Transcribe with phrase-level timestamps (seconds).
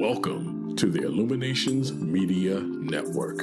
[0.00, 3.38] Welcome to the Illuminations Media Network.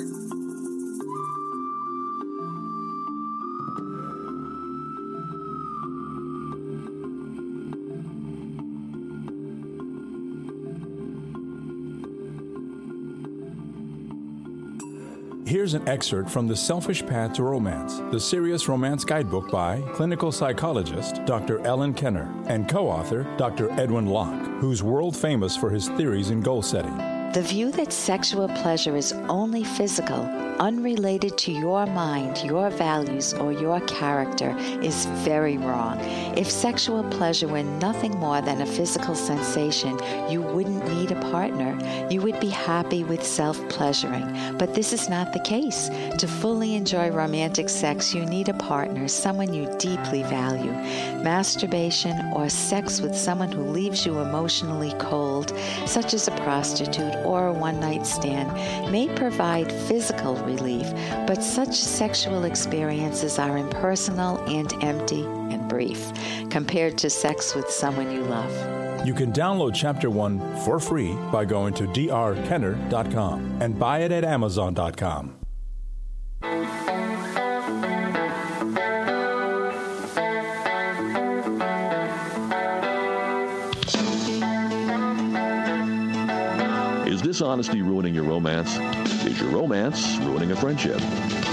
[15.68, 20.32] Here's an excerpt from The Selfish Path to Romance, the Serious Romance Guidebook by clinical
[20.32, 21.60] psychologist Dr.
[21.68, 23.70] Ellen Kenner and co author Dr.
[23.72, 27.17] Edwin Locke, who's world famous for his theories in goal setting.
[27.38, 30.28] The view that sexual pleasure is only physical,
[30.60, 36.00] unrelated to your mind, your values, or your character is very wrong.
[36.36, 40.00] If sexual pleasure were nothing more than a physical sensation,
[40.32, 41.78] you wouldn't need a partner.
[42.10, 44.58] You would be happy with self pleasuring.
[44.58, 45.90] But this is not the case.
[46.18, 50.72] To fully enjoy romantic sex, you need a partner, someone you deeply value.
[51.22, 55.54] Masturbation or sex with someone who leaves you emotionally cold,
[55.86, 58.52] such as a prostitute or a one night stand,
[58.92, 60.88] may provide physical relief,
[61.28, 66.12] but such sexual experiences are impersonal and empty and brief
[66.50, 68.52] compared to sex with someone you love.
[69.06, 74.24] You can download Chapter 1 for free by going to drkenner.com and buy it at
[74.24, 75.47] amazon.com.
[87.18, 88.78] Is dishonesty ruining your romance?
[89.26, 91.02] Is your romance ruining a friendship?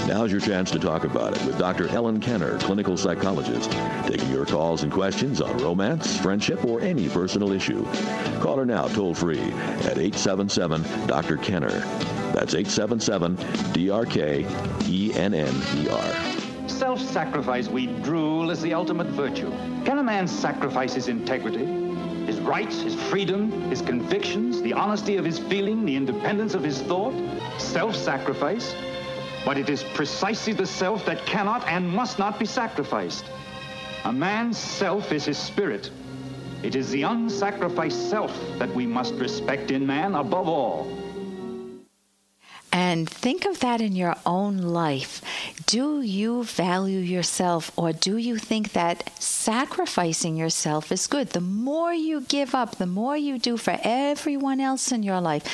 [0.05, 1.87] Now's your chance to talk about it with Dr.
[1.87, 3.71] Ellen Kenner, clinical psychologist,
[4.05, 7.83] taking your calls and questions on romance, friendship, or any personal issue.
[8.41, 11.35] Call her now toll free at 877 Dr.
[11.37, 11.79] Kenner.
[12.35, 13.35] That's 877
[13.73, 16.69] DRK ENNER.
[16.69, 19.49] Self sacrifice, we drool, is the ultimate virtue.
[19.83, 21.65] Can a man sacrifice his integrity,
[22.27, 26.81] his rights, his freedom, his convictions, the honesty of his feeling, the independence of his
[26.81, 27.13] thought?
[27.59, 28.73] Self sacrifice?
[29.45, 33.25] But it is precisely the self that cannot and must not be sacrificed.
[34.05, 35.91] A man's self is his spirit.
[36.63, 41.04] It is the unsacrificed self that we must respect in man above all.
[42.75, 45.21] And think of that in your own life.
[45.65, 51.29] Do you value yourself or do you think that sacrificing yourself is good?
[51.29, 55.45] The more you give up, the more you do for everyone else in your life,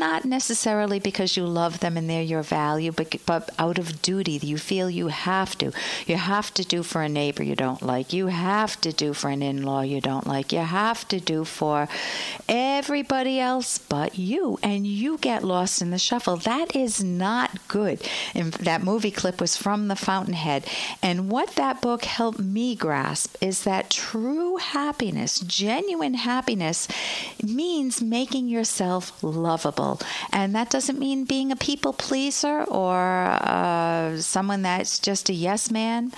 [0.00, 4.40] not necessarily because you love them and they're your value, but, but out of duty.
[4.42, 5.72] You feel you have to.
[6.06, 8.12] You have to do for a neighbor you don't like.
[8.12, 10.52] You have to do for an in law you don't like.
[10.52, 11.86] You have to do for
[12.48, 14.58] everybody else but you.
[14.62, 16.36] And you get lost in the shuffle.
[16.38, 18.02] That is not good.
[18.34, 20.64] And that movie clip was from The Fountainhead.
[21.02, 26.88] And what that book helped me grasp is that true happiness, genuine happiness,
[27.42, 29.89] means making yourself lovable.
[30.32, 35.70] And that doesn't mean being a people pleaser or uh, someone that's just a yes
[35.70, 36.12] man,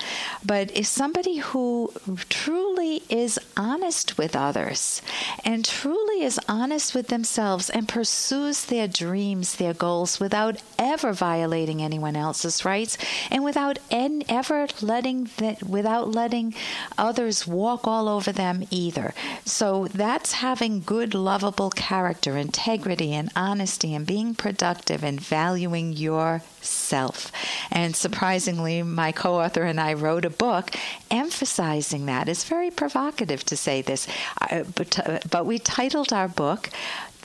[0.44, 1.92] but is somebody who
[2.28, 5.02] truly is honest with others
[5.44, 11.80] and truly is honest with themselves and pursues their dreams, their goals without ever violating
[11.82, 12.96] anyone else's rights
[13.30, 16.54] and without en- ever letting the, without letting
[16.98, 19.14] others walk all over them either.
[19.44, 23.61] So that's having good, lovable character, integrity, and honesty,
[23.94, 27.32] and being productive and valuing yourself.
[27.70, 30.70] And surprisingly, my co author and I wrote a book
[31.10, 32.28] emphasizing that.
[32.28, 34.06] It's very provocative to say this,
[34.40, 36.70] uh, but, uh, but we titled our book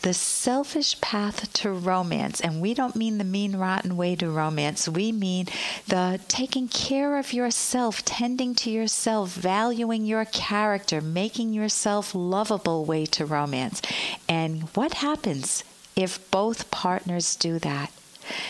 [0.01, 2.39] the selfish path to romance.
[2.41, 4.87] And we don't mean the mean, rotten way to romance.
[4.87, 5.47] We mean
[5.87, 13.05] the taking care of yourself, tending to yourself, valuing your character, making yourself lovable way
[13.07, 13.81] to romance.
[14.29, 15.63] And what happens
[15.97, 17.91] if both partners do that?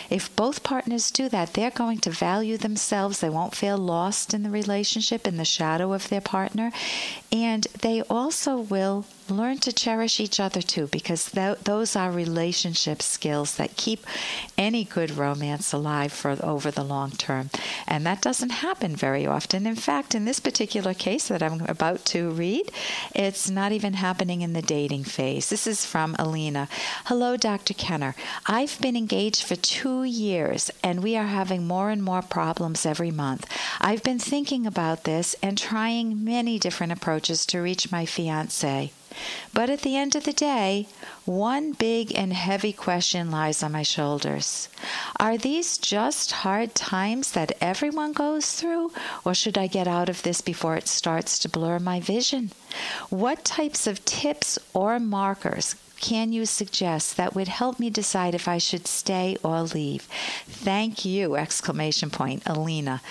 [0.10, 3.20] If both partners do that, they're going to value themselves.
[3.20, 6.72] They won't feel lost in the relationship, in the shadow of their partner.
[7.32, 13.02] And they also will learn to cherish each other too, because th- those are relationship
[13.02, 14.06] skills that keep
[14.58, 17.50] any good romance alive for over the long term.
[17.88, 19.68] And that doesn't happen very often.
[19.68, 22.72] In fact, in this particular case that I'm about to read,
[23.14, 25.50] it's not even happening in the dating phase.
[25.50, 26.68] This is from Alina.
[27.06, 27.74] Hello, Dr.
[27.74, 28.16] Kenner.
[28.46, 33.12] I've been engaged for two years, and we are having more and more problems every
[33.12, 33.46] month.
[33.82, 38.94] I've been thinking about this and trying many different approaches to reach my fiance.
[39.54, 40.88] But at the end of the day,
[41.26, 44.70] one big and heavy question lies on my shoulders.
[45.20, 48.92] Are these just hard times that everyone goes through,
[49.26, 52.52] or should I get out of this before it starts to blur my vision?
[53.10, 58.48] What types of tips or markers can you suggest that would help me decide if
[58.48, 60.04] I should stay or leave?
[60.46, 61.36] Thank you!
[61.36, 63.02] Exclamation point, Alina.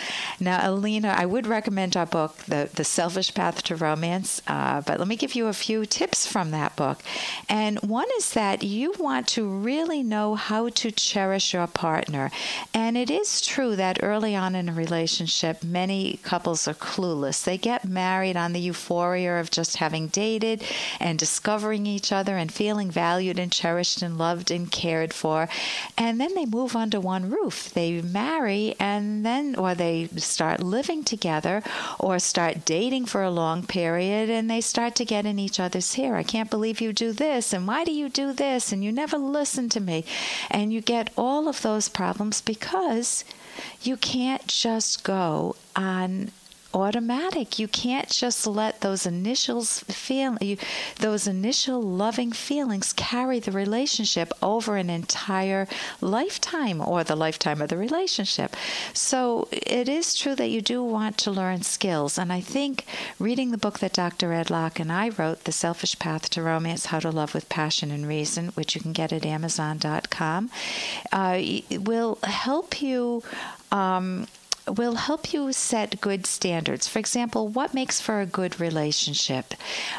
[0.40, 4.98] Now, Alina, I would recommend our book, The, the Selfish Path to Romance, uh, but
[4.98, 7.00] let me give you a few tips from that book.
[7.48, 12.30] And one is that you want to really know how to cherish your partner.
[12.72, 17.44] And it is true that early on in a relationship, many couples are clueless.
[17.44, 20.62] They get married on the euphoria of just having dated
[21.00, 25.48] and discovering each other and feeling feeling valued and cherished and loved and cared for.
[25.96, 27.72] And then they move under one roof.
[27.72, 31.62] They marry and then, or they start living together
[31.98, 35.94] or start dating for a long period and they start to get in each other's
[35.94, 36.16] hair.
[36.16, 37.54] I can't believe you do this.
[37.54, 38.72] And why do you do this?
[38.72, 40.04] And you never listen to me.
[40.50, 43.24] And you get all of those problems because
[43.80, 46.30] you can't just go on
[46.76, 47.58] automatic.
[47.58, 50.58] You can't just let those initials feel you,
[51.00, 55.66] those initial loving feelings carry the relationship over an entire
[56.00, 58.54] lifetime or the lifetime of the relationship.
[58.92, 62.84] So it is true that you do want to learn skills, and I think
[63.18, 64.32] reading the book that Dr.
[64.32, 67.90] Ed Locke and I wrote, The Selfish Path to Romance: How to Love with Passion
[67.90, 70.50] and Reason, which you can get at Amazon.com,
[71.12, 71.40] uh,
[71.70, 73.22] will help you.
[73.72, 74.26] Um,
[74.68, 76.88] will help you set good standards.
[76.88, 79.54] For example, what makes for a good relationship?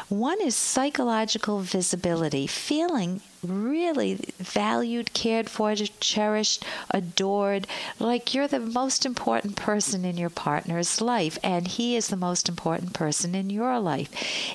[0.08, 7.66] One is psychological visibility, feeling really valued, cared for, cherished, adored,
[7.98, 12.48] like you're the most important person in your partner's life, and he is the most
[12.48, 14.08] important person in your life.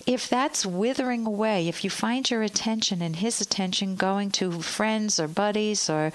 [0.05, 5.19] If that's withering away, if you find your attention and his attention going to friends
[5.19, 6.11] or buddies or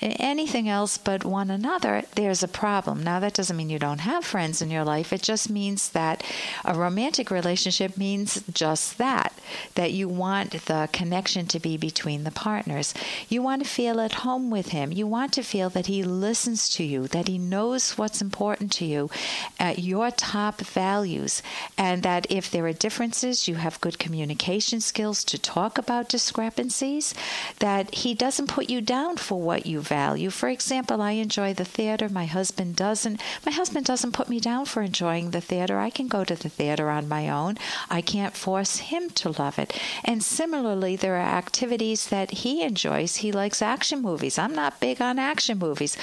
[0.00, 3.02] anything else but one another, there's a problem.
[3.02, 6.22] Now, that doesn't mean you don't have friends in your life, it just means that
[6.64, 9.32] a romantic relationship means just that,
[9.74, 12.94] that you want the connection to be between between the partners.
[13.28, 14.92] You want to feel at home with him.
[14.92, 18.84] You want to feel that he listens to you, that he knows what's important to
[18.84, 19.10] you,
[19.58, 21.42] uh, your top values,
[21.76, 27.12] and that if there are differences, you have good communication skills to talk about discrepancies,
[27.58, 30.30] that he doesn't put you down for what you value.
[30.30, 33.20] For example, I enjoy the theater, my husband doesn't.
[33.44, 35.80] My husband doesn't put me down for enjoying the theater.
[35.80, 37.56] I can go to the theater on my own.
[37.90, 39.76] I can't force him to love it.
[40.04, 43.16] And similarly, there are activities movies that he enjoys.
[43.16, 44.38] He likes action movies.
[44.38, 45.96] I'm not big on action movies,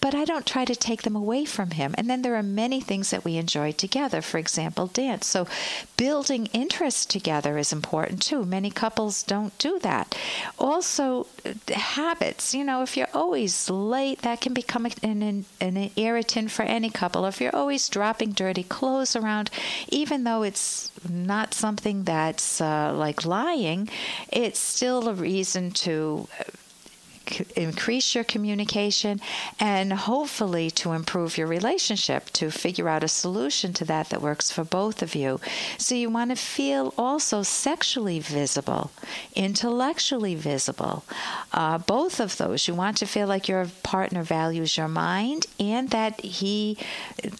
[0.00, 1.94] but I don't try to take them away from him.
[1.98, 5.26] And then there are many things that we enjoy together, for example, dance.
[5.26, 5.46] So
[5.96, 8.44] building interest together is important too.
[8.44, 10.16] Many couples don't do that.
[10.58, 11.26] Also,
[11.72, 12.54] habits.
[12.54, 16.90] You know, if you're always late, that can become an, an, an irritant for any
[16.90, 17.26] couple.
[17.26, 19.50] If you're always dropping dirty clothes around,
[19.88, 23.88] even though it's not something that's uh, like lying,
[24.32, 26.28] it's still a reason to
[27.56, 29.20] increase your communication
[29.58, 34.50] and hopefully to improve your relationship, to figure out a solution to that that works
[34.50, 35.40] for both of you.
[35.78, 38.90] So you want to feel also sexually visible,
[39.34, 41.04] intellectually visible.
[41.52, 42.68] Uh, both of those.
[42.68, 46.78] You want to feel like your partner values your mind and that he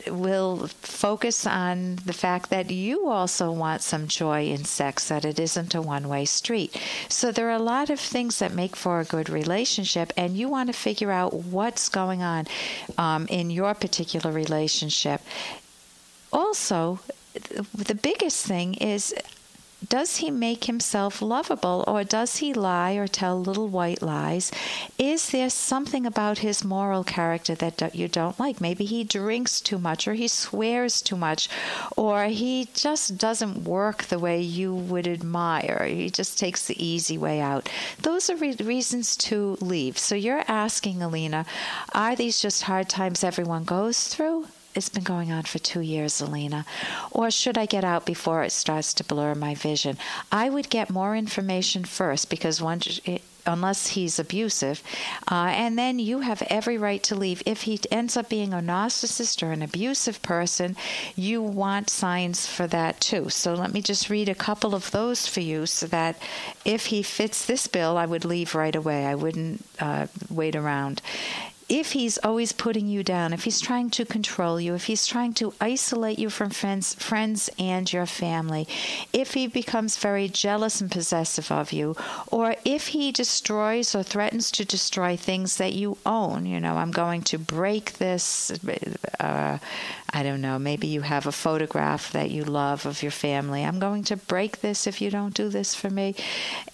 [0.07, 5.39] will focus on the fact that you also want some joy in sex, that it
[5.39, 6.81] isn't a one way street.
[7.09, 10.37] So there are a lot of things that make for a good relationship relationship and
[10.37, 12.47] you want to figure out what's going on
[12.99, 15.21] um, in your particular relationship.
[16.33, 17.01] Also,
[17.75, 19.15] the biggest thing is
[19.89, 24.53] does he make himself lovable or does he lie or tell little white lies?
[24.99, 28.61] Is there something about his moral character that you don't like?
[28.61, 31.49] Maybe he drinks too much or he swears too much
[31.97, 35.87] or he just doesn't work the way you would admire.
[35.87, 37.69] He just takes the easy way out.
[38.03, 39.99] Those are re- reasons to leave.
[39.99, 41.47] So you're asking, Alina,
[41.93, 44.47] are these just hard times everyone goes through?
[44.75, 46.65] It's been going on for two years, Alina.
[47.11, 49.99] Or should I get out before it starts to blur my vision?
[50.31, 53.01] I would get more information first because once.
[53.05, 54.83] It, unless he's abusive.
[55.31, 57.43] Uh, and then you have every right to leave.
[57.47, 60.77] If he ends up being a narcissist or an abusive person,
[61.17, 63.29] you want signs for that too.
[63.31, 66.21] So let me just read a couple of those for you so that
[66.65, 69.07] if he fits this bill, I would leave right away.
[69.07, 71.03] I wouldn't uh, wait around
[71.71, 75.33] if he's always putting you down, if he's trying to control you, if he's trying
[75.35, 78.67] to isolate you from friends, friends and your family,
[79.13, 81.95] if he becomes very jealous and possessive of you,
[82.27, 86.91] or if he destroys or threatens to destroy things that you own, you know, I'm
[86.91, 88.51] going to break this.
[89.21, 89.59] Uh,
[90.13, 93.65] I don't know, maybe you have a photograph that you love of your family.
[93.65, 96.17] I'm going to break this if you don't do this for me.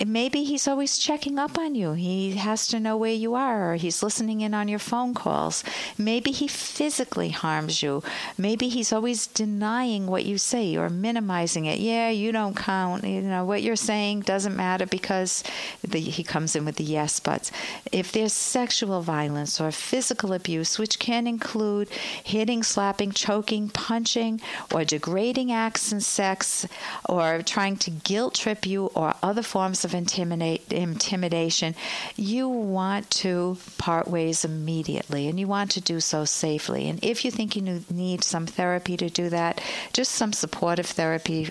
[0.01, 1.93] And maybe he's always checking up on you.
[1.93, 5.63] He has to know where you are, or he's listening in on your phone calls.
[5.99, 8.03] Maybe he physically harms you.
[8.39, 11.79] Maybe he's always denying what you say or minimizing it.
[11.79, 13.05] Yeah, you don't count.
[13.05, 15.45] You know, what you're saying doesn't matter because
[15.87, 17.53] the, he comes in with the yes buts.
[17.93, 21.91] If there's sexual violence or physical abuse, which can include
[22.25, 24.41] hitting, slapping, choking, punching,
[24.73, 26.67] or degrading acts in sex,
[27.09, 31.75] or trying to guilt trip you, or other forms of intimidation,
[32.17, 36.89] you want to part ways immediately and you want to do so safely.
[36.89, 39.61] And if you think you need some therapy to do that,
[39.93, 41.47] just some supportive therapy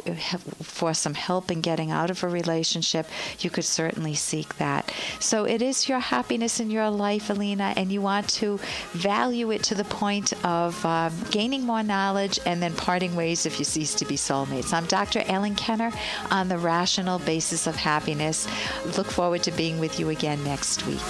[0.62, 3.08] for some help in getting out of a relationship,
[3.40, 4.94] you could certainly seek that.
[5.20, 8.60] So it is your happiness in your life, Alina, and you want to
[8.94, 13.60] value it to the point of um, gaining more knowledge and then parting ways if
[13.60, 14.74] you cease to be soulmates.
[14.74, 15.24] I'm Dr.
[15.26, 15.92] Ellen Kenner
[16.32, 18.48] on the rational basis of happiness.
[18.98, 21.02] Look forward to being with you again next week.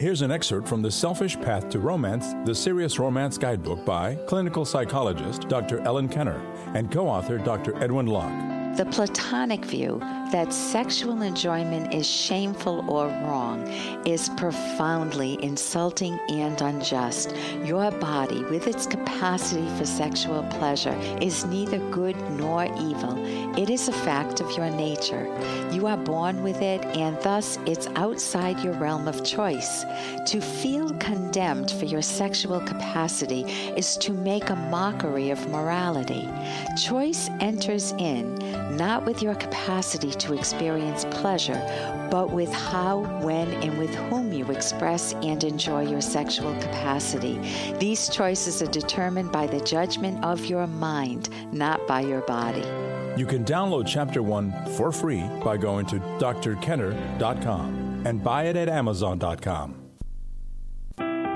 [0.00, 4.64] Here's an excerpt from The Selfish Path to Romance, the Serious Romance Guidebook by clinical
[4.64, 5.80] psychologist Dr.
[5.82, 6.40] Ellen Kenner
[6.74, 7.80] and co author Dr.
[7.82, 8.76] Edwin Locke.
[8.76, 10.00] The Platonic view
[10.32, 13.68] that sexual enjoyment is shameful or wrong
[14.06, 17.36] is profoundly insulting and unjust.
[17.62, 23.14] Your body, with its capacity for sexual pleasure, is neither good nor evil.
[23.58, 25.26] It is a fact of your nature.
[25.70, 29.84] You are born with it, and thus it's outside your realm of choice.
[30.28, 33.42] To feel condemned for your sexual capacity
[33.76, 36.26] is to make a mockery of morality.
[36.82, 38.36] Choice enters in
[38.76, 41.60] not with your capacity to experience pleasure,
[42.10, 47.38] but with how, when, and with whom you express and enjoy your sexual capacity.
[47.78, 52.64] These choices are determined by the judgment of your mind, not by your body.
[53.16, 58.68] You can download Chapter 1 for free by going to drkenner.com and buy it at
[58.68, 59.81] amazon.com.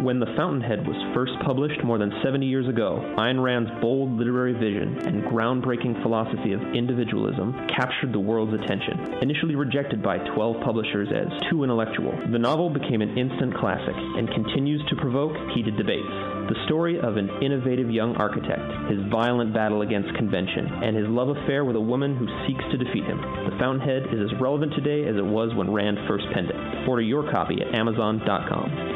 [0.02, 4.52] When The Fountainhead was first published more than 70 years ago, Ayn Rand's bold literary
[4.52, 8.92] vision and groundbreaking philosophy of individualism captured the world's attention.
[9.22, 14.28] Initially rejected by 12 publishers as too intellectual, the novel became an instant classic and
[14.36, 16.12] continues to provoke heated debates.
[16.52, 21.32] The story of an innovative young architect, his violent battle against convention, and his love
[21.32, 23.16] affair with a woman who seeks to defeat him.
[23.48, 26.86] The Fountainhead is as relevant today as it was when Rand first penned it.
[26.86, 28.95] Order your copy at Amazon.com.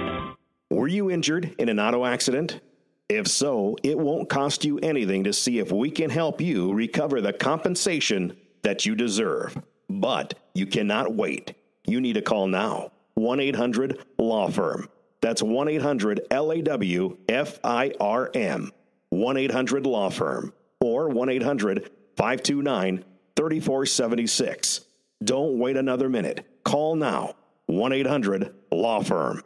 [0.70, 2.60] Were you injured in an auto accident?
[3.08, 7.20] If so, it won't cost you anything to see if we can help you recover
[7.20, 9.60] the compensation that you deserve.
[9.88, 11.56] But you cannot wait.
[11.86, 14.88] You need to call now 1 800 Law Firm.
[15.20, 18.70] That's 1 800 L A W F I R M.
[19.08, 20.52] 1 800 Law Firm.
[20.80, 24.82] Or 1 800 529 3476.
[25.24, 26.46] Don't wait another minute.
[26.62, 27.34] Call now
[27.66, 29.42] 1 800 Law Firm.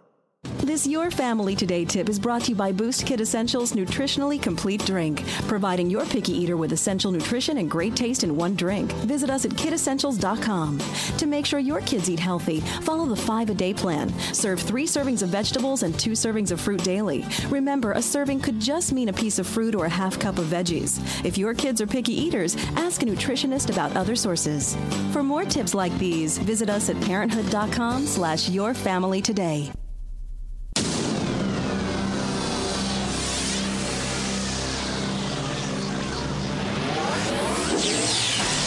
[0.64, 4.84] This Your Family Today tip is brought to you by Boost Kid Essentials Nutritionally Complete
[4.86, 8.90] Drink, providing your picky eater with essential nutrition and great taste in one drink.
[9.04, 10.78] Visit us at kidessentials.com.
[11.18, 14.08] To make sure your kids eat healthy, follow the five a day plan.
[14.32, 17.26] Serve three servings of vegetables and two servings of fruit daily.
[17.50, 20.46] Remember, a serving could just mean a piece of fruit or a half cup of
[20.46, 20.98] veggies.
[21.26, 24.76] If your kids are picky eaters, ask a nutritionist about other sources.
[25.12, 29.70] For more tips like these, visit us at parenthood.com slash your family today.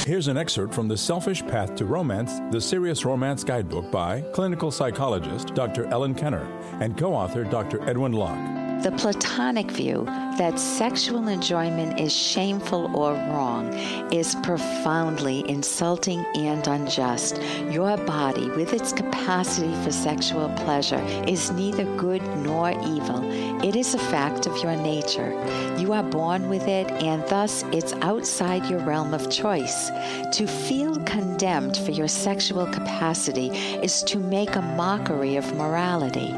[0.07, 4.71] Here's an excerpt from The Selfish Path to Romance, the Serious Romance Guidebook by clinical
[4.71, 5.85] psychologist Dr.
[5.87, 6.47] Ellen Kenner
[6.79, 7.81] and co author Dr.
[7.89, 8.66] Edwin Locke.
[8.84, 10.05] The Platonic view
[10.38, 13.74] that sexual enjoyment is shameful or wrong
[14.13, 17.41] is profoundly insulting and unjust.
[17.72, 23.19] Your body, with its capacity for sexual pleasure, is neither good nor evil.
[23.63, 25.31] It is a fact of your nature.
[25.79, 29.89] You are born with it, and thus it's outside your realm of choice.
[30.34, 36.36] To feel condemned for your sexual capacity is to make a mockery of morality.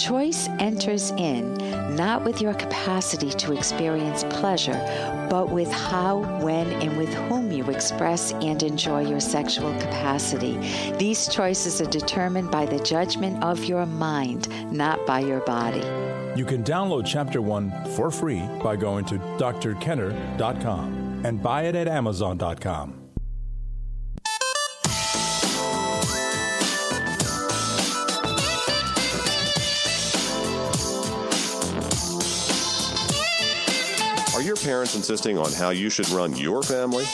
[0.00, 4.78] Choice enters in not with your capacity to experience pleasure,
[5.30, 10.56] but with how, when, and with whom you express and enjoy your sexual capacity.
[10.98, 15.84] These choices are determined by the judgment of your mind, not by your body.
[16.36, 21.88] You can download Chapter 1 for free by going to drkenner.com and buy it at
[21.88, 22.99] amazon.com.
[34.62, 37.04] parents insisting on how you should run your family?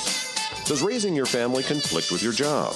[0.65, 2.75] Does raising your family conflict with your job?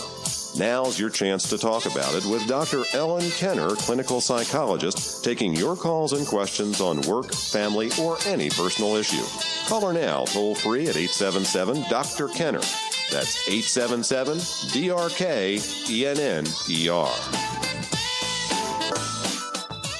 [0.58, 2.82] Now's your chance to talk about it with Dr.
[2.92, 8.96] Ellen Kenner, clinical psychologist, taking your calls and questions on work, family, or any personal
[8.96, 9.24] issue.
[9.68, 12.28] Call her now, toll free at 877 Dr.
[12.28, 12.62] Kenner.
[13.10, 14.38] That's 877
[14.72, 15.58] DRK
[15.90, 16.48] ENNER.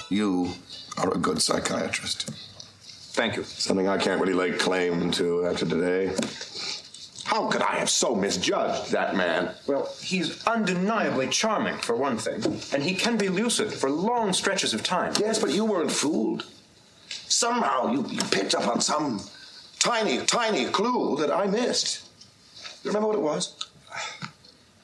[0.09, 0.53] You
[0.99, 2.50] are a good psychiatrist.
[3.13, 3.45] Thank you.
[3.45, 6.15] Something I can't really lay claim to after today.
[7.25, 9.55] How could I have so misjudged that man?
[9.67, 14.75] Well, he's undeniably charming, for one thing, and he can be lucid for long stretches
[14.75, 15.13] of time.
[15.19, 16.47] Yes, but you weren't fooled.
[17.09, 19.21] Somehow you, you picked up on some
[19.79, 22.09] tiny, tiny clue that I missed.
[22.83, 23.69] You remember what it was?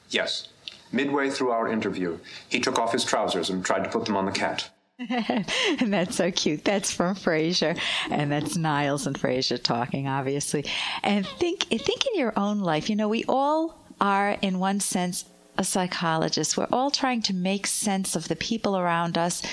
[0.09, 0.49] Yes.
[0.91, 2.17] Midway through our interview,
[2.47, 4.69] he took off his trousers and tried to put them on the cat.
[5.09, 6.63] and that's so cute.
[6.63, 10.65] That's from Frasier, and that's Niles and Frasier talking, obviously.
[11.03, 12.89] And think, think in your own life.
[12.89, 15.25] You know, we all are, in one sense,
[15.57, 16.57] a psychologist.
[16.57, 19.43] We're all trying to make sense of the people around us.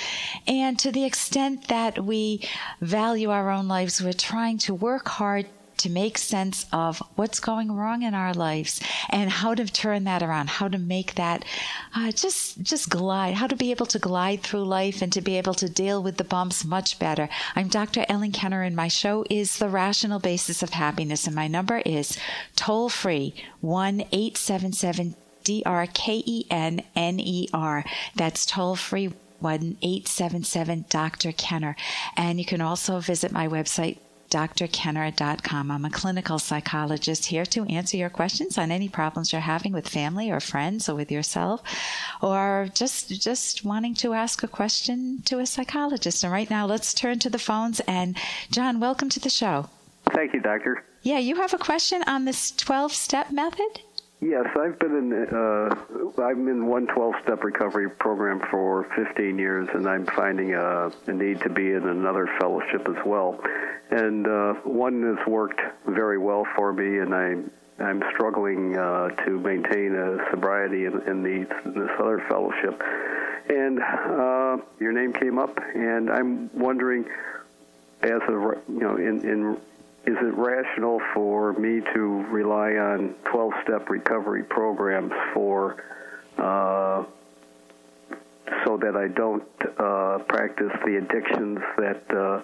[0.47, 2.49] And to the extent that we
[2.81, 5.47] value our own lives, we're trying to work hard
[5.79, 10.23] to make sense of what's going wrong in our lives and how to turn that
[10.23, 11.45] around, how to make that
[11.95, 15.37] uh, just just glide, how to be able to glide through life and to be
[15.37, 17.29] able to deal with the bumps much better.
[17.55, 18.05] I'm Dr.
[18.09, 22.17] Ellen Kenner, and my show is The Rational Basis of Happiness, and my number is
[22.57, 25.15] toll free one eight seven seven
[25.45, 27.85] D R K E N N E R.
[28.15, 29.13] That's toll free.
[29.45, 31.31] 1 877 Dr.
[31.33, 31.77] Kenner.
[32.17, 33.99] And you can also visit my website,
[34.35, 35.71] drkenner.com.
[35.71, 39.89] I'm a clinical psychologist here to answer your questions on any problems you're having with
[39.89, 41.63] family or friends or with yourself
[42.21, 46.25] or just just wanting to ask a question to a psychologist.
[46.25, 48.17] And right now let's turn to the phones and
[48.51, 49.69] John, welcome to the show.
[50.11, 50.85] Thank you, doctor.
[51.03, 53.81] Yeah, you have a question on this 12-step method?
[54.25, 59.87] Yes, I've been in uh, I'm in one 12-step recovery program for 15 years, and
[59.87, 63.39] I'm finding a, a need to be in another fellowship as well.
[63.91, 69.39] And uh, one has worked very well for me, and I'm I'm struggling uh, to
[69.39, 72.81] maintain a sobriety in, in, the, in this other fellowship.
[73.51, 77.05] And uh, your name came up, and I'm wondering,
[78.01, 79.61] as a you know, in in
[80.07, 85.83] is it rational for me to rely on 12 step recovery programs for
[86.37, 87.05] uh,
[88.67, 89.43] so that I don't
[89.79, 92.43] uh, practice the addictions that uh,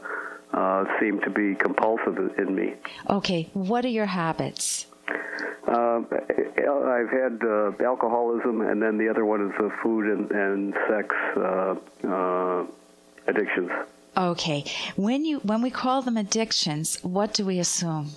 [0.56, 2.74] uh seem to be compulsive in me?
[3.08, 4.86] Okay, what are your habits?
[5.68, 10.74] Uh, I've had uh, alcoholism, and then the other one is the food and, and
[10.88, 11.14] sex
[13.26, 13.70] addictions.
[14.16, 14.64] Okay.
[14.96, 18.10] When you when we call them addictions, what do we assume?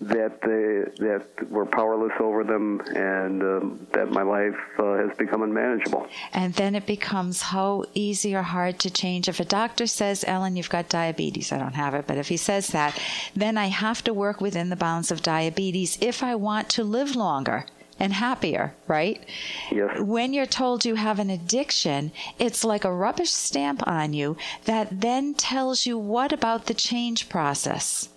[0.00, 5.42] That they, that we're powerless over them, and um, that my life uh, has become
[5.42, 6.06] unmanageable.
[6.32, 9.28] And then it becomes how easy or hard to change.
[9.28, 12.36] If a doctor says, "Ellen, you've got diabetes," I don't have it, but if he
[12.36, 12.96] says that,
[13.34, 17.16] then I have to work within the bounds of diabetes if I want to live
[17.16, 17.66] longer
[17.98, 19.22] and happier, right?
[19.70, 20.00] Yes.
[20.00, 25.00] When you're told you have an addiction, it's like a rubbish stamp on you that
[25.00, 28.08] then tells you what about the change process?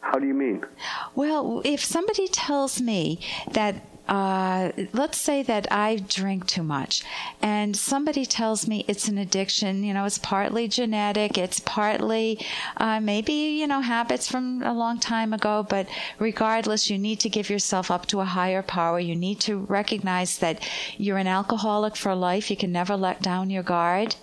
[0.00, 0.64] How do you mean?
[1.14, 3.76] Well, if somebody tells me that
[4.08, 7.02] uh, let's say that I drink too much
[7.40, 12.38] and somebody tells me it's an addiction, you know, it's partly genetic, it's partly
[12.76, 15.86] uh, maybe, you know, habits from a long time ago, but
[16.18, 19.00] regardless, you need to give yourself up to a higher power.
[19.00, 20.62] You need to recognize that
[20.98, 22.50] you're an alcoholic for life.
[22.50, 24.16] You can never let down your guard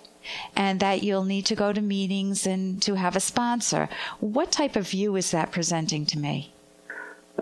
[0.54, 3.88] and that you'll need to go to meetings and to have a sponsor.
[4.20, 6.52] What type of view is that presenting to me?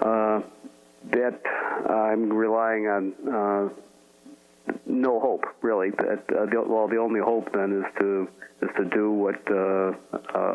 [0.00, 0.40] Uh,
[1.12, 1.40] that
[1.88, 3.68] I'm relying on uh,
[4.86, 5.90] no hope, really.
[5.90, 8.28] That, uh, the, well, the only hope then is to
[8.62, 9.92] is to do what uh,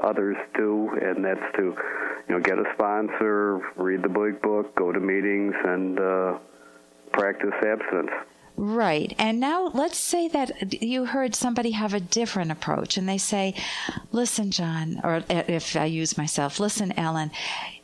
[0.07, 4.91] others do, and that's to you know get a sponsor, read the big book, go
[4.91, 5.97] to meetings, and
[7.11, 8.11] practice abstinence.
[8.57, 9.13] Right.
[9.19, 13.53] And now let's say that you heard somebody have a different approach and they say,
[14.13, 17.31] listen, John, or if I use myself, listen, Ellen,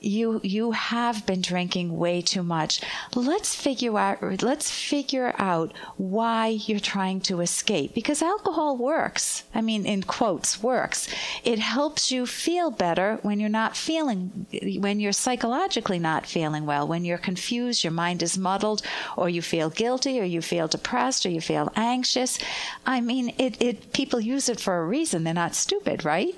[0.02, 2.82] you you have been drinking way too much.
[3.14, 9.44] Let's figure out let's figure out why you're trying to escape because alcohol works.
[9.54, 11.08] I mean in quotes works.
[11.44, 14.48] It helps you feel better when you're not feeling
[14.80, 18.82] when you're psychologically not feeling well, when you're confused, your mind is muddled
[19.16, 22.40] or you feel guilty or you feel depressed or you feel anxious.
[22.86, 25.24] I mean it it people use it for a reason.
[25.24, 26.36] They're not stupid, right?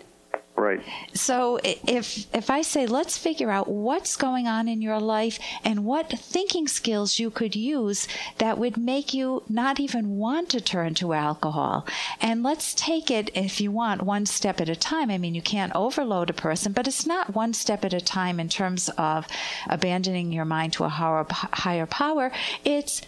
[0.55, 0.81] Right.
[1.15, 5.83] So if if I say let's figure out what's going on in your life and
[5.83, 10.93] what thinking skills you could use that would make you not even want to turn
[10.95, 11.87] to alcohol.
[12.21, 15.09] And let's take it if you want one step at a time.
[15.09, 18.39] I mean, you can't overload a person, but it's not one step at a time
[18.39, 19.25] in terms of
[19.67, 22.31] abandoning your mind to a higher power.
[22.63, 23.01] It's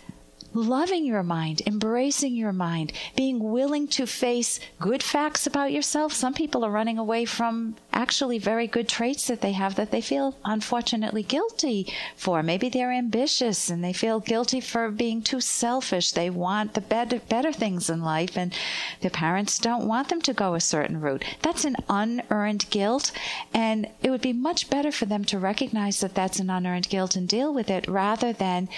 [0.56, 6.14] loving your mind, embracing your mind, being willing to face good facts about yourself.
[6.14, 10.02] Some people are running away from actually very good traits that they have that they
[10.02, 12.42] feel unfortunately guilty for.
[12.42, 16.12] Maybe they're ambitious and they feel guilty for being too selfish.
[16.12, 18.54] They want the better, better things in life and
[19.02, 21.26] their parents don't want them to go a certain route.
[21.42, 23.12] That's an unearned guilt
[23.54, 27.16] and it would be much better for them to recognize that that's an unearned guilt
[27.16, 28.70] and deal with it rather than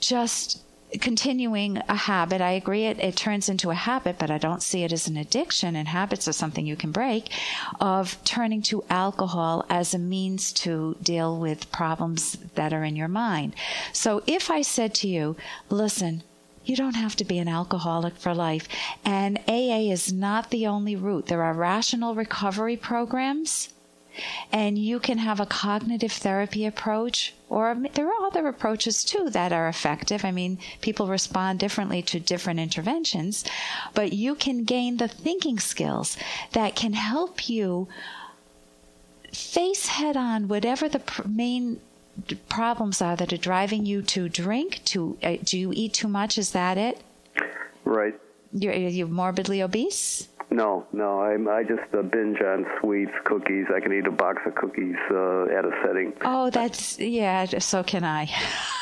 [0.00, 0.62] just
[1.00, 2.40] continuing a habit.
[2.40, 5.16] I agree it, it turns into a habit, but I don't see it as an
[5.16, 7.30] addiction, and habits are something you can break,
[7.80, 13.08] of turning to alcohol as a means to deal with problems that are in your
[13.08, 13.54] mind.
[13.92, 15.36] So if I said to you,
[15.68, 16.22] listen,
[16.64, 18.68] you don't have to be an alcoholic for life.
[19.04, 21.26] And AA is not the only route.
[21.26, 23.70] There are rational recovery programs
[24.52, 29.52] and you can have a cognitive therapy approach, or there are other approaches too that
[29.52, 30.24] are effective.
[30.24, 33.44] I mean, people respond differently to different interventions,
[33.94, 36.16] but you can gain the thinking skills
[36.52, 37.88] that can help you
[39.32, 41.80] face head on whatever the pr- main
[42.48, 46.36] problems are that are driving you to drink to uh, do you eat too much?
[46.36, 47.00] Is that it?
[47.84, 48.14] Right
[48.52, 51.20] you're, you're morbidly obese no, no.
[51.20, 53.66] I'm, I just uh, binge on sweets, cookies.
[53.74, 56.14] I can eat a box of cookies uh, at a setting.
[56.22, 57.44] Oh, that's yeah.
[57.58, 58.30] So can I.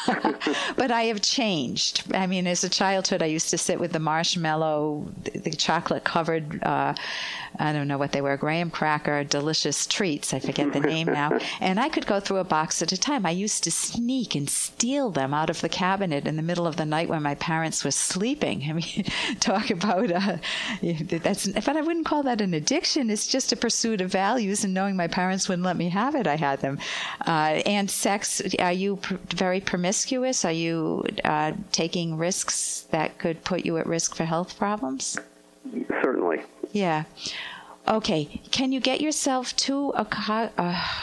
[0.77, 2.05] but I have changed.
[2.15, 6.63] I mean, as a childhood, I used to sit with the marshmallow, the chocolate covered.
[6.63, 6.95] Uh,
[7.59, 10.35] I don't know what they were, graham cracker, delicious treats.
[10.35, 11.39] I forget the name now.
[11.61, 13.25] And I could go through a box at a time.
[13.25, 16.77] I used to sneak and steal them out of the cabinet in the middle of
[16.77, 18.65] the night when my parents were sleeping.
[18.69, 19.05] I mean,
[19.57, 20.37] talk about uh,
[20.83, 21.49] that's.
[21.49, 23.11] But I wouldn't call that an addiction.
[23.11, 26.27] It's just a pursuit of values, and knowing my parents wouldn't let me have it,
[26.27, 26.79] I had them.
[27.27, 28.43] Uh, and sex.
[28.59, 30.45] Are you pr- very promiscuous?
[30.45, 35.19] Are you uh, taking risks that could put you at risk for health problems?
[36.03, 36.43] Certainly.
[36.73, 37.05] Yeah.
[37.89, 38.41] Okay.
[38.51, 40.07] Can you get yourself to a?
[40.31, 40.51] Uh,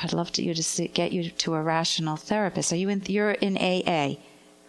[0.04, 2.74] I'd love to you to see, get you to a rational therapist.
[2.74, 3.02] Are you in?
[3.08, 4.16] You're in AA.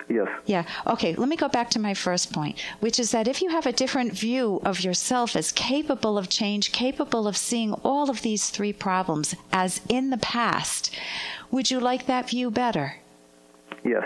[0.09, 0.29] Yes.
[0.47, 0.65] Yeah.
[0.87, 1.15] Okay.
[1.15, 3.73] Let me go back to my first point, which is that if you have a
[3.73, 8.73] different view of yourself as capable of change, capable of seeing all of these three
[8.73, 10.95] problems as in the past,
[11.51, 12.97] would you like that view better?
[13.85, 14.05] Yes.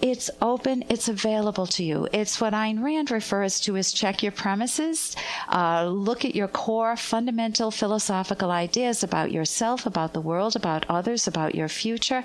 [0.00, 2.08] It's open, it's available to you.
[2.12, 5.16] It's what Ayn Rand refers to as check your premises.
[5.48, 11.26] Uh, look at your core fundamental philosophical ideas about yourself, about the world, about others,
[11.26, 12.22] about your future,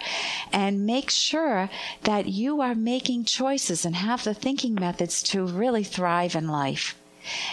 [0.52, 1.70] and make sure
[2.04, 6.99] that you are making choices and have the thinking methods to really thrive in life.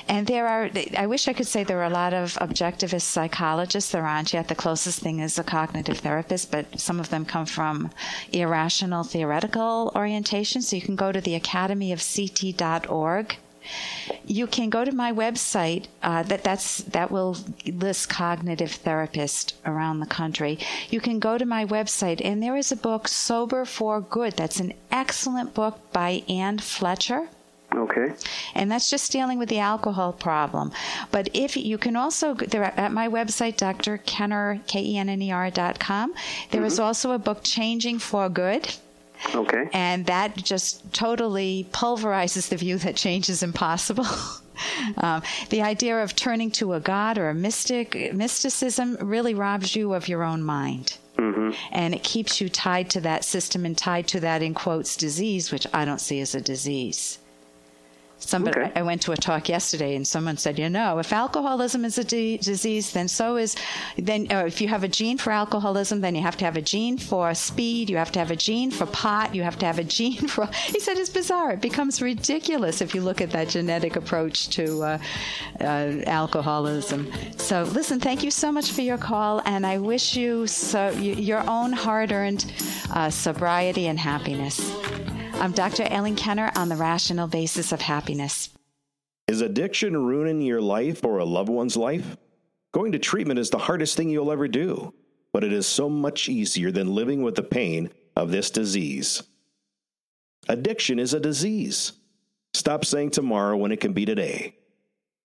[0.08, 3.90] And there are, I wish I could say there are a lot of objectivist psychologists.
[3.92, 4.48] There aren't yet.
[4.48, 7.90] The closest thing is a cognitive therapist, but some of them come from
[8.32, 10.62] irrational theoretical orientation.
[10.62, 13.36] So you can go to the academyofct.org.
[14.24, 15.86] You can go to my website.
[16.02, 17.36] Uh, that that's that will
[17.66, 20.58] list cognitive therapists around the country.
[20.88, 24.34] You can go to my website, and there is a book, Sober for Good.
[24.34, 27.28] That's an excellent book by Anne Fletcher.
[27.76, 28.14] Okay.
[28.54, 30.72] And that's just dealing with the alcohol problem.
[31.10, 33.98] But if you can also, there at my website, Dr.
[33.98, 36.14] Kenner, K-E-N-N-E-R dot com,
[36.50, 36.66] there mm-hmm.
[36.66, 38.74] is also a book, Changing for Good.
[39.34, 39.68] Okay.
[39.72, 44.06] And that just totally pulverizes the view that change is impossible.
[44.98, 49.94] um, the idea of turning to a god or a mystic, mysticism really robs you
[49.94, 50.98] of your own mind.
[51.16, 51.50] Mm-hmm.
[51.72, 55.50] And it keeps you tied to that system and tied to that, in quotes, disease,
[55.50, 57.18] which I don't see as a disease.
[58.18, 58.72] Somebody, okay.
[58.74, 62.04] I went to a talk yesterday, and someone said, you know, if alcoholism is a
[62.04, 63.56] d- disease, then so is,
[63.98, 66.62] then uh, if you have a gene for alcoholism, then you have to have a
[66.62, 69.78] gene for speed, you have to have a gene for pot, you have to have
[69.78, 70.46] a gene for.
[70.46, 71.52] He said it's bizarre.
[71.52, 74.98] It becomes ridiculous if you look at that genetic approach to uh,
[75.60, 75.64] uh,
[76.06, 77.12] alcoholism.
[77.36, 81.48] So, listen, thank you so much for your call, and I wish you so your
[81.48, 82.50] own hard-earned
[82.92, 84.58] uh, sobriety and happiness.
[85.38, 85.82] I'm Dr.
[85.82, 88.48] Ellen Kenner on the rational basis of happiness.
[89.28, 92.16] Is addiction ruining your life or a loved one's life?
[92.72, 94.94] Going to treatment is the hardest thing you'll ever do,
[95.34, 99.22] but it is so much easier than living with the pain of this disease.
[100.48, 101.92] Addiction is a disease.
[102.54, 104.56] Stop saying tomorrow when it can be today.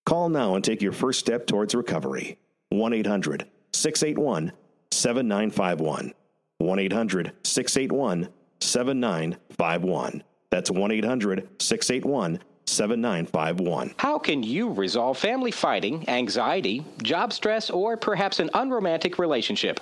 [0.05, 2.37] Call now and take your first step towards recovery.
[2.69, 4.51] 1 800 681
[4.91, 6.13] 7951.
[6.57, 8.27] 1 800 681
[8.59, 9.50] 7951.
[10.49, 13.93] That's 1 800 681 7951.
[13.97, 19.79] How can you resolve family fighting, anxiety, job stress, or perhaps an unromantic relationship?